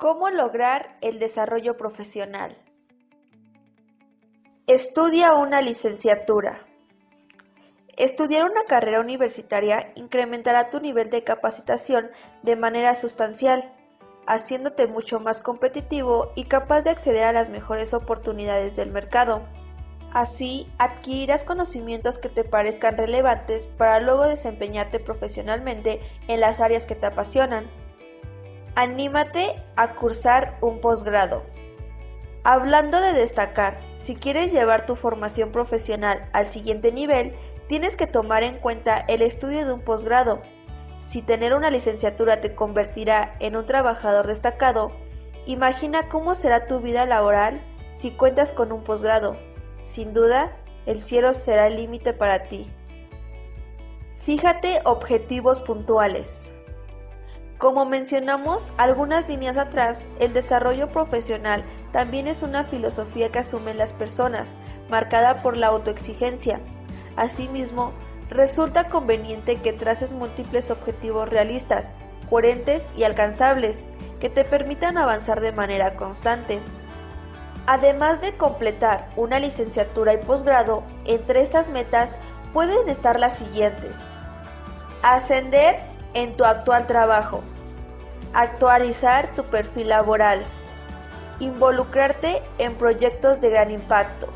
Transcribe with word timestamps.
¿Cómo 0.00 0.30
lograr 0.30 0.96
el 1.02 1.18
desarrollo 1.18 1.76
profesional? 1.76 2.56
Estudia 4.66 5.34
una 5.34 5.60
licenciatura. 5.60 6.64
Estudiar 7.98 8.50
una 8.50 8.64
carrera 8.64 9.00
universitaria 9.00 9.92
incrementará 9.96 10.70
tu 10.70 10.80
nivel 10.80 11.10
de 11.10 11.22
capacitación 11.22 12.10
de 12.42 12.56
manera 12.56 12.94
sustancial, 12.94 13.74
haciéndote 14.26 14.86
mucho 14.86 15.20
más 15.20 15.42
competitivo 15.42 16.32
y 16.34 16.44
capaz 16.44 16.80
de 16.80 16.88
acceder 16.88 17.24
a 17.24 17.32
las 17.32 17.50
mejores 17.50 17.92
oportunidades 17.92 18.74
del 18.76 18.90
mercado. 18.90 19.42
Así, 20.14 20.66
adquirirás 20.78 21.44
conocimientos 21.44 22.18
que 22.18 22.30
te 22.30 22.44
parezcan 22.44 22.96
relevantes 22.96 23.66
para 23.66 24.00
luego 24.00 24.26
desempeñarte 24.26 24.98
profesionalmente 24.98 26.00
en 26.26 26.40
las 26.40 26.60
áreas 26.60 26.86
que 26.86 26.94
te 26.94 27.04
apasionan. 27.04 27.66
Anímate 28.74 29.62
a 29.76 29.94
cursar 29.96 30.56
un 30.60 30.80
posgrado. 30.80 31.42
Hablando 32.44 33.00
de 33.00 33.12
destacar, 33.12 33.78
si 33.96 34.14
quieres 34.14 34.52
llevar 34.52 34.86
tu 34.86 34.96
formación 34.96 35.52
profesional 35.52 36.28
al 36.32 36.46
siguiente 36.46 36.90
nivel, 36.90 37.34
tienes 37.66 37.96
que 37.96 38.06
tomar 38.06 38.42
en 38.42 38.56
cuenta 38.58 39.04
el 39.08 39.22
estudio 39.22 39.66
de 39.66 39.72
un 39.72 39.80
posgrado. 39.80 40.40
Si 40.96 41.20
tener 41.20 41.52
una 41.52 41.70
licenciatura 41.70 42.40
te 42.40 42.54
convertirá 42.54 43.34
en 43.40 43.56
un 43.56 43.66
trabajador 43.66 44.26
destacado, 44.26 44.92
imagina 45.46 46.08
cómo 46.08 46.34
será 46.34 46.66
tu 46.66 46.80
vida 46.80 47.04
laboral 47.06 47.60
si 47.92 48.12
cuentas 48.12 48.52
con 48.52 48.72
un 48.72 48.84
posgrado. 48.84 49.36
Sin 49.80 50.14
duda, 50.14 50.56
el 50.86 51.02
cielo 51.02 51.34
será 51.34 51.66
el 51.66 51.76
límite 51.76 52.12
para 52.12 52.44
ti. 52.44 52.70
Fíjate 54.24 54.80
objetivos 54.84 55.60
puntuales. 55.60 56.50
Como 57.60 57.84
mencionamos 57.84 58.72
algunas 58.78 59.28
líneas 59.28 59.58
atrás, 59.58 60.08
el 60.18 60.32
desarrollo 60.32 60.90
profesional 60.90 61.62
también 61.92 62.26
es 62.26 62.42
una 62.42 62.64
filosofía 62.64 63.30
que 63.30 63.40
asumen 63.40 63.76
las 63.76 63.92
personas, 63.92 64.54
marcada 64.88 65.42
por 65.42 65.58
la 65.58 65.66
autoexigencia. 65.66 66.58
Asimismo, 67.16 67.92
resulta 68.30 68.88
conveniente 68.88 69.56
que 69.56 69.74
traces 69.74 70.14
múltiples 70.14 70.70
objetivos 70.70 71.28
realistas, 71.28 71.94
coherentes 72.30 72.88
y 72.96 73.02
alcanzables, 73.02 73.84
que 74.20 74.30
te 74.30 74.46
permitan 74.46 74.96
avanzar 74.96 75.42
de 75.42 75.52
manera 75.52 75.96
constante. 75.96 76.60
Además 77.66 78.22
de 78.22 78.32
completar 78.38 79.10
una 79.16 79.38
licenciatura 79.38 80.14
y 80.14 80.16
posgrado, 80.16 80.82
entre 81.04 81.42
estas 81.42 81.68
metas 81.68 82.16
pueden 82.54 82.88
estar 82.88 83.20
las 83.20 83.36
siguientes. 83.36 84.00
Ascender 85.02 85.89
en 86.14 86.36
tu 86.36 86.44
actual 86.44 86.86
trabajo. 86.86 87.42
Actualizar 88.32 89.34
tu 89.34 89.44
perfil 89.44 89.88
laboral. 89.88 90.42
Involucrarte 91.40 92.42
en 92.58 92.74
proyectos 92.74 93.40
de 93.40 93.50
gran 93.50 93.70
impacto. 93.70 94.28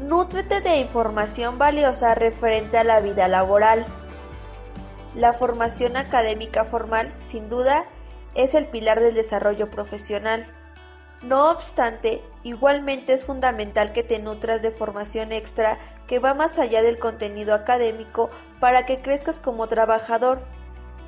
Nútrete 0.00 0.60
de 0.60 0.76
información 0.76 1.58
valiosa 1.58 2.14
referente 2.14 2.78
a 2.78 2.84
la 2.84 3.00
vida 3.00 3.28
laboral. 3.28 3.84
La 5.14 5.32
formación 5.32 5.96
académica 5.96 6.64
formal, 6.64 7.12
sin 7.16 7.48
duda, 7.48 7.84
es 8.34 8.54
el 8.54 8.66
pilar 8.66 9.00
del 9.00 9.14
desarrollo 9.14 9.70
profesional. 9.70 10.46
No 11.22 11.50
obstante, 11.50 12.22
igualmente 12.44 13.12
es 13.12 13.24
fundamental 13.24 13.92
que 13.92 14.04
te 14.04 14.20
nutras 14.20 14.62
de 14.62 14.70
formación 14.70 15.32
extra 15.32 15.78
que 16.06 16.20
va 16.20 16.34
más 16.34 16.58
allá 16.60 16.82
del 16.82 16.98
contenido 16.98 17.54
académico 17.54 18.30
para 18.60 18.86
que 18.86 19.02
crezcas 19.02 19.40
como 19.40 19.66
trabajador. 19.66 20.40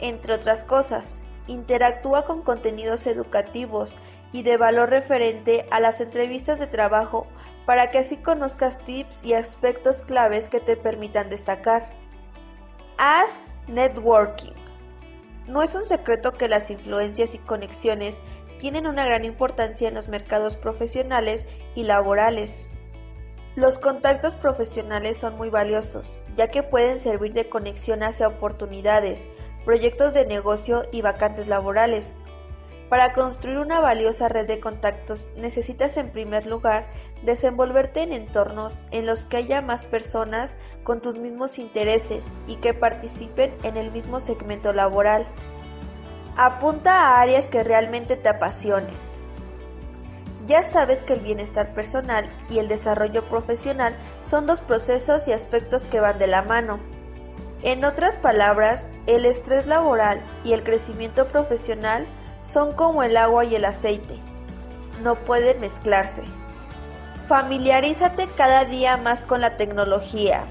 Entre 0.00 0.34
otras 0.34 0.64
cosas, 0.64 1.22
interactúa 1.46 2.24
con 2.24 2.42
contenidos 2.42 3.06
educativos 3.06 3.96
y 4.32 4.42
de 4.42 4.56
valor 4.56 4.90
referente 4.90 5.66
a 5.70 5.80
las 5.80 6.00
entrevistas 6.00 6.58
de 6.58 6.66
trabajo 6.66 7.26
para 7.66 7.90
que 7.90 7.98
así 7.98 8.16
conozcas 8.16 8.78
tips 8.84 9.24
y 9.24 9.34
aspectos 9.34 10.02
claves 10.02 10.48
que 10.48 10.60
te 10.60 10.76
permitan 10.76 11.28
destacar. 11.28 11.90
Haz 12.98 13.48
networking. 13.66 14.52
No 15.46 15.62
es 15.62 15.74
un 15.74 15.82
secreto 15.82 16.32
que 16.32 16.48
las 16.48 16.70
influencias 16.70 17.34
y 17.34 17.38
conexiones 17.38 18.22
tienen 18.58 18.86
una 18.86 19.04
gran 19.04 19.24
importancia 19.24 19.88
en 19.88 19.94
los 19.94 20.08
mercados 20.08 20.54
profesionales 20.54 21.46
y 21.74 21.84
laborales. 21.84 22.70
Los 23.56 23.78
contactos 23.78 24.34
profesionales 24.36 25.16
son 25.16 25.36
muy 25.36 25.50
valiosos, 25.50 26.20
ya 26.36 26.48
que 26.48 26.62
pueden 26.62 26.98
servir 26.98 27.32
de 27.32 27.48
conexión 27.48 28.02
hacia 28.02 28.28
oportunidades, 28.28 29.26
proyectos 29.64 30.14
de 30.14 30.26
negocio 30.26 30.84
y 30.92 31.02
vacantes 31.02 31.46
laborales. 31.46 32.16
Para 32.90 33.12
construir 33.12 33.58
una 33.58 33.80
valiosa 33.80 34.28
red 34.28 34.48
de 34.48 34.58
contactos 34.58 35.28
necesitas 35.36 35.96
en 35.96 36.10
primer 36.10 36.44
lugar 36.46 36.88
desenvolverte 37.22 38.02
en 38.02 38.12
entornos 38.12 38.82
en 38.90 39.06
los 39.06 39.24
que 39.24 39.36
haya 39.36 39.62
más 39.62 39.84
personas 39.84 40.58
con 40.82 41.00
tus 41.00 41.16
mismos 41.16 41.60
intereses 41.60 42.32
y 42.48 42.56
que 42.56 42.74
participen 42.74 43.54
en 43.62 43.76
el 43.76 43.92
mismo 43.92 44.18
segmento 44.18 44.72
laboral. 44.72 45.24
Apunta 46.36 47.00
a 47.00 47.20
áreas 47.20 47.46
que 47.46 47.62
realmente 47.62 48.16
te 48.16 48.28
apasionen. 48.28 49.10
Ya 50.48 50.64
sabes 50.64 51.04
que 51.04 51.12
el 51.12 51.20
bienestar 51.20 51.72
personal 51.74 52.28
y 52.48 52.58
el 52.58 52.66
desarrollo 52.66 53.28
profesional 53.28 53.96
son 54.20 54.46
dos 54.46 54.60
procesos 54.60 55.28
y 55.28 55.32
aspectos 55.32 55.86
que 55.86 56.00
van 56.00 56.18
de 56.18 56.26
la 56.26 56.42
mano. 56.42 56.80
En 57.62 57.84
otras 57.84 58.16
palabras, 58.16 58.90
el 59.06 59.26
estrés 59.26 59.66
laboral 59.66 60.22
y 60.44 60.54
el 60.54 60.62
crecimiento 60.62 61.26
profesional 61.28 62.06
son 62.42 62.72
como 62.72 63.02
el 63.02 63.18
agua 63.18 63.44
y 63.44 63.54
el 63.54 63.66
aceite. 63.66 64.16
No 65.02 65.14
pueden 65.14 65.60
mezclarse. 65.60 66.22
Familiarízate 67.28 68.28
cada 68.36 68.64
día 68.64 68.96
más 68.96 69.26
con 69.26 69.42
la 69.42 69.58
tecnología. 69.58 70.44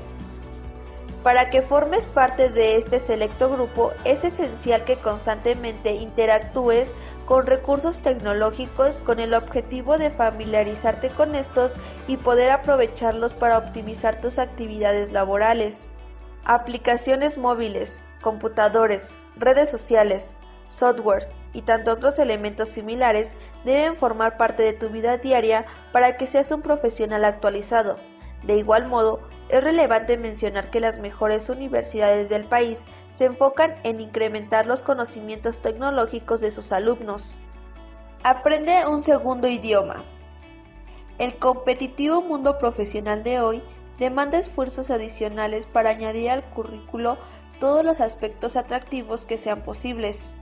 Para 1.24 1.50
que 1.50 1.64
formes 1.64 2.06
parte 2.06 2.50
de 2.50 2.78
este 2.78 3.00
selecto 3.00 3.50
grupo 3.50 3.92
es 4.06 4.24
esencial 4.24 4.86
que 4.86 4.98
constantemente 4.98 5.96
interactúes 5.96 6.94
con 7.26 7.48
recursos 7.48 8.00
tecnológicos 8.00 9.02
con 9.02 9.20
el 9.20 9.34
objetivo 9.34 9.98
de 9.98 10.12
familiarizarte 10.12 11.10
con 11.10 11.36
estos 11.36 11.74
y 12.08 12.18
poder 12.18 12.52
aprovecharlos 12.52 13.34
para 13.34 13.58
optimizar 13.58 14.22
tus 14.22 14.40
actividades 14.40 15.12
laborales. 15.12 15.90
Aplicaciones 16.46 17.38
móviles, 17.38 18.04
computadores, 18.22 19.16
redes 19.38 19.70
sociales, 19.70 20.34
softwares 20.66 21.30
y 21.54 21.64
tantos 21.64 21.96
otros 21.96 22.20
elementos 22.20 22.70
similares 22.70 23.36
deben 23.66 23.98
formar 23.98 24.38
parte 24.38 24.64
de 24.64 24.74
tu 24.74 24.90
vida 24.90 25.18
diaria 25.18 25.66
para 25.92 26.18
que 26.18 26.28
seas 26.28 26.52
un 26.52 26.62
profesional 26.62 27.26
actualizado. 27.26 27.98
De 28.44 28.56
igual 28.56 28.88
modo, 28.88 29.28
es 29.50 29.64
relevante 29.64 30.18
mencionar 30.18 30.70
que 30.70 30.80
las 30.80 31.00
mejores 31.00 31.50
universidades 31.50 32.30
del 32.30 32.46
país 32.46 32.86
se 33.10 33.26
enfocan 33.26 33.76
en 33.84 34.00
incrementar 34.00 34.68
los 34.68 34.84
conocimientos 34.84 35.58
tecnológicos 35.58 36.40
de 36.40 36.52
sus 36.52 36.72
alumnos. 36.72 37.40
Aprende 38.24 38.86
un 38.88 39.02
segundo 39.02 39.48
idioma. 39.48 40.04
El 41.18 41.38
competitivo 41.38 42.22
mundo 42.22 42.58
profesional 42.60 43.24
de 43.24 43.42
hoy 43.42 43.64
demanda 44.00 44.38
esfuerzos 44.38 44.90
adicionales 44.90 45.66
para 45.66 45.90
añadir 45.92 46.30
al 46.32 46.44
currículo 46.52 47.18
todos 47.60 47.84
los 47.84 48.00
aspectos 48.00 48.56
atractivos 48.56 49.26
que 49.26 49.38
sean 49.38 49.62
posibles. 49.62 50.34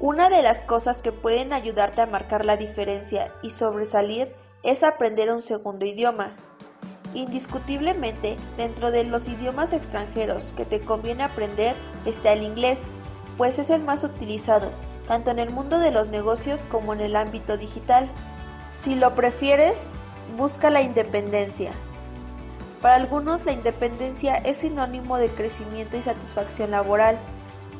Una 0.00 0.28
de 0.28 0.42
las 0.42 0.62
cosas 0.62 1.00
que 1.00 1.12
pueden 1.12 1.52
ayudarte 1.52 2.02
a 2.02 2.06
marcar 2.06 2.44
la 2.44 2.56
diferencia 2.56 3.32
y 3.42 3.50
sobresalir 3.50 4.34
es 4.62 4.82
aprender 4.82 5.32
un 5.32 5.42
segundo 5.42 5.86
idioma. 5.86 6.32
Indiscutiblemente, 7.14 8.36
dentro 8.58 8.90
de 8.90 9.04
los 9.04 9.28
idiomas 9.28 9.72
extranjeros 9.72 10.52
que 10.52 10.66
te 10.66 10.80
conviene 10.80 11.22
aprender 11.22 11.74
está 12.04 12.32
el 12.32 12.42
inglés, 12.42 12.86
pues 13.38 13.58
es 13.58 13.70
el 13.70 13.82
más 13.82 14.04
utilizado, 14.04 14.70
tanto 15.06 15.30
en 15.30 15.38
el 15.38 15.50
mundo 15.50 15.78
de 15.78 15.92
los 15.92 16.08
negocios 16.08 16.64
como 16.64 16.92
en 16.92 17.00
el 17.00 17.16
ámbito 17.16 17.56
digital. 17.56 18.10
Si 18.70 18.96
lo 18.96 19.14
prefieres, 19.14 19.88
busca 20.36 20.68
la 20.68 20.82
independencia. 20.82 21.72
Para 22.86 22.98
algunos 22.98 23.44
la 23.44 23.50
independencia 23.50 24.36
es 24.36 24.58
sinónimo 24.58 25.18
de 25.18 25.28
crecimiento 25.28 25.96
y 25.96 26.02
satisfacción 26.02 26.70
laboral, 26.70 27.18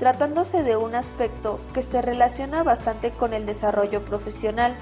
tratándose 0.01 0.65
de 0.65 0.77
un 0.77 0.97
aspecto 0.97 1.61
que 1.73 1.83
se 1.83 2.03
relaciona 2.03 2.65
bastante 2.65 3.13
con 3.13 3.33
el 3.33 3.47
desarrollo 3.47 4.03
profesional. 4.03 4.75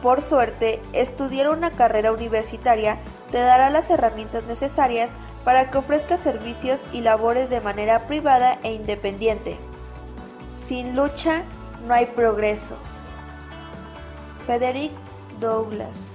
Por 0.00 0.22
suerte, 0.22 0.80
estudiar 0.92 1.48
una 1.48 1.72
carrera 1.72 2.12
universitaria 2.12 2.98
te 3.32 3.38
dará 3.38 3.68
las 3.68 3.90
herramientas 3.90 4.44
necesarias 4.44 5.14
para 5.42 5.72
que 5.72 5.78
ofrezcas 5.78 6.20
servicios 6.20 6.86
y 6.92 7.00
labores 7.00 7.50
de 7.50 7.60
manera 7.60 8.06
privada 8.06 8.60
e 8.62 8.74
independiente. 8.74 9.56
Sin 10.48 10.94
lucha 10.94 11.42
no 11.84 11.94
hay 11.94 12.06
progreso. 12.06 12.76
Frederick 14.46 14.92
Douglass 15.40 16.09